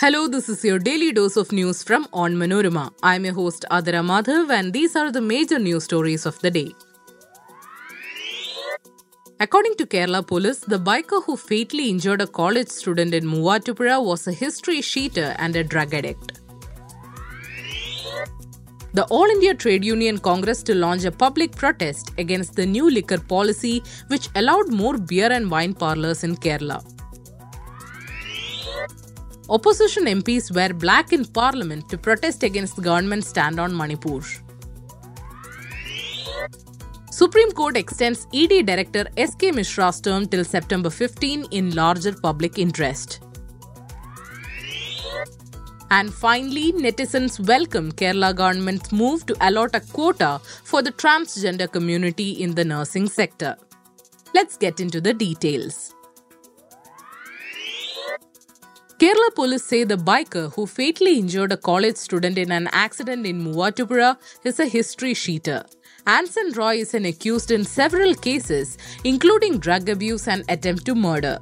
[0.00, 2.90] Hello, this is your daily dose of news from Onmanorama.
[3.02, 6.72] I'm your host Adara Madhav, and these are the major news stories of the day.
[9.40, 14.26] According to Kerala police, the biker who fatally injured a college student in Muvattupuzha was
[14.26, 16.40] a history sheeter and a drug addict.
[18.94, 23.18] The All India Trade Union Congress to launch a public protest against the new liquor
[23.18, 26.82] policy which allowed more beer and wine parlours in Kerala.
[29.50, 34.20] Opposition MPs wear black in parliament to protest against the government's stand on Manipur.
[37.10, 43.20] Supreme Court extends ED Director SK Mishra's term till September 15 in larger public interest.
[45.90, 52.30] And finally, netizens welcome Kerala government's move to allot a quota for the transgender community
[52.30, 53.56] in the nursing sector.
[54.32, 55.92] Let's get into the details.
[59.00, 63.42] Kerala police say the biker who fatally injured a college student in an accident in
[63.42, 65.64] Muvattupuzha is a history sheeter.
[66.06, 71.38] Anson Roy is an accused in several cases, including drug abuse and attempt to murder.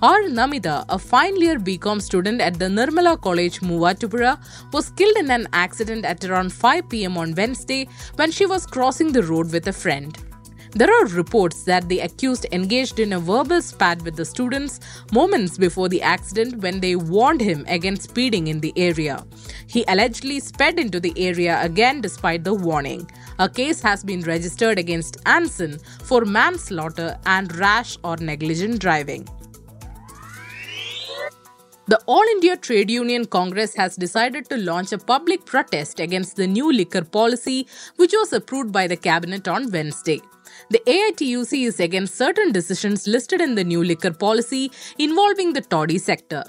[0.00, 0.22] R.
[0.38, 4.38] Namitha, a final year BCom student at the Nirmala College, Muvattupuzha,
[4.72, 9.10] was killed in an accident at around 5 pm on Wednesday when she was crossing
[9.10, 10.16] the road with a friend.
[10.72, 14.78] There are reports that the accused engaged in a verbal spat with the students
[15.12, 19.26] moments before the accident when they warned him against speeding in the area.
[19.66, 23.10] He allegedly sped into the area again despite the warning.
[23.40, 29.28] A case has been registered against Anson for manslaughter and rash or negligent driving.
[31.88, 36.46] The All India Trade Union Congress has decided to launch a public protest against the
[36.46, 40.20] new liquor policy, which was approved by the cabinet on Wednesday.
[40.68, 45.98] The AITUC is against certain decisions listed in the new liquor policy involving the toddy
[45.98, 46.44] sector.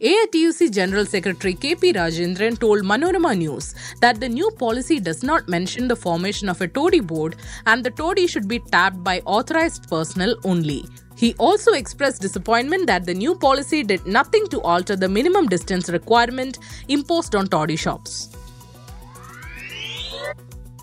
[0.00, 5.88] AITUC General Secretary KP Rajendran told Manorama News that the new policy does not mention
[5.88, 10.36] the formation of a toddy board and the toddy should be tapped by authorized personnel
[10.44, 10.84] only.
[11.16, 15.88] He also expressed disappointment that the new policy did nothing to alter the minimum distance
[15.88, 16.58] requirement
[16.88, 18.35] imposed on toddy shops.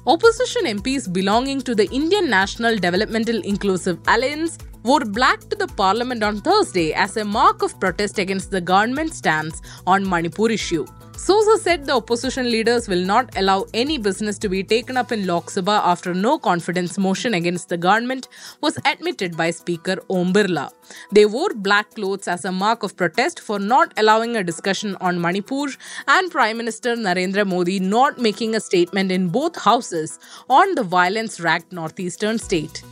[0.06, 6.24] Opposition MPs belonging to the Indian National Developmental Inclusive Alliance wore black to the parliament
[6.24, 10.86] on Thursday as a mark of protest against the government's stance on Manipur issue.
[11.16, 15.28] Sosa said the opposition leaders will not allow any business to be taken up in
[15.28, 18.28] Lok Sabha after no confidence motion against the government
[18.62, 20.72] was admitted by Speaker Om Birla.
[21.12, 25.22] They wore black clothes as a mark of protest for not allowing a discussion on
[25.22, 25.68] Manipur
[26.08, 30.20] and Prime Minister Narendra Modi not making a statement in both houses
[30.50, 32.84] on the violence racked northeastern state.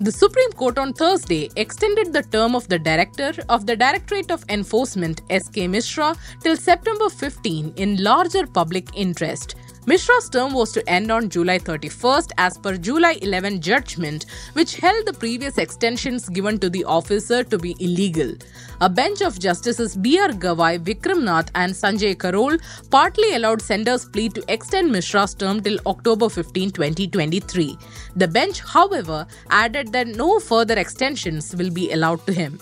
[0.00, 4.44] The Supreme Court on Thursday extended the term of the director of the Directorate of
[4.48, 5.66] Enforcement, S.K.
[5.66, 9.56] Mishra, till September 15 in larger public interest.
[9.88, 15.06] Mishra's term was to end on July 31st as per July 11 judgment, which held
[15.06, 18.34] the previous extensions given to the officer to be illegal.
[18.82, 20.28] A bench of Justices B.R.
[20.28, 22.58] Gavai, Vikram Nath, and Sanjay Karol
[22.90, 27.78] partly allowed Centre's plea to extend Mishra's term till October 15, 2023.
[28.14, 32.60] The bench, however, added that no further extensions will be allowed to him.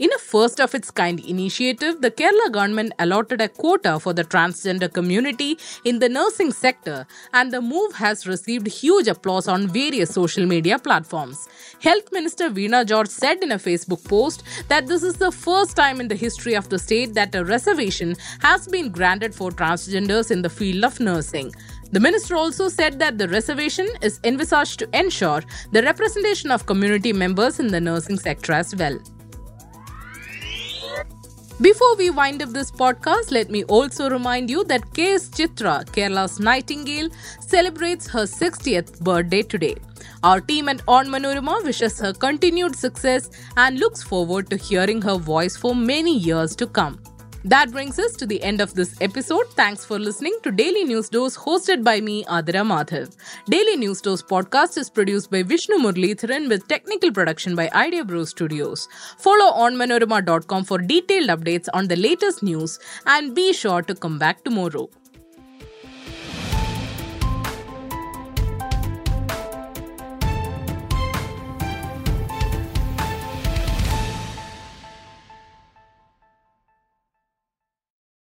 [0.00, 4.24] In a first of its kind initiative, the Kerala government allotted a quota for the
[4.24, 10.08] transgender community in the nursing sector, and the move has received huge applause on various
[10.08, 11.46] social media platforms.
[11.82, 16.00] Health Minister Veena George said in a Facebook post that this is the first time
[16.00, 20.40] in the history of the state that a reservation has been granted for transgenders in
[20.40, 21.52] the field of nursing.
[21.92, 27.12] The minister also said that the reservation is envisaged to ensure the representation of community
[27.12, 28.98] members in the nursing sector as well.
[31.60, 36.40] Before we wind up this podcast, let me also remind you that KS Chitra, Kerala's
[36.40, 39.74] Nightingale, celebrates her 60th birthday today.
[40.22, 43.28] Our team at Onmanorama wishes her continued success
[43.58, 46.98] and looks forward to hearing her voice for many years to come.
[47.44, 49.48] That brings us to the end of this episode.
[49.54, 53.16] Thanks for listening to Daily News Dose hosted by me, Adira Madhav.
[53.46, 58.24] Daily News Dose podcast is produced by Vishnu Murlitharan with technical production by Idea Bro
[58.24, 58.88] Studios.
[59.16, 64.18] Follow on onmanorama.com for detailed updates on the latest news and be sure to come
[64.18, 64.90] back tomorrow.